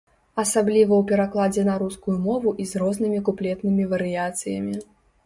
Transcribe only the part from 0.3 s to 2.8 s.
Асабліва ў перакладзе на рускую мову і